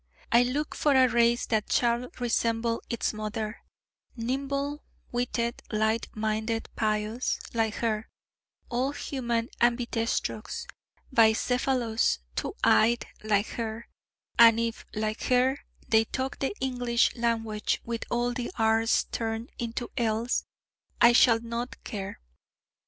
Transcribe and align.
I 0.31 0.41
look 0.41 0.73
for 0.73 0.95
a 0.95 1.07
race 1.07 1.45
that 1.45 1.71
shall 1.71 2.09
resemble 2.19 2.81
its 2.89 3.13
Mother: 3.13 3.61
nimble 4.15 4.81
witted, 5.11 5.61
light 5.71 6.07
minded, 6.15 6.69
pious 6.75 7.37
like 7.53 7.75
her; 7.75 8.09
all 8.67 8.93
human, 8.93 9.49
ambidextrous, 9.61 10.65
ambicephalous, 11.15 12.17
two 12.35 12.55
eyed 12.63 13.05
like 13.21 13.49
her; 13.49 13.89
and 14.39 14.59
if, 14.59 14.87
like 14.95 15.25
her, 15.25 15.59
they 15.87 16.05
talk 16.05 16.39
the 16.39 16.55
English 16.59 17.15
language 17.15 17.79
with 17.85 18.03
all 18.09 18.33
the 18.33 18.49
r's 18.57 19.03
turned 19.11 19.51
into 19.59 19.91
l's, 19.99 20.45
I 20.99 21.11
shall 21.13 21.39
not 21.41 21.75
care. 21.83 22.19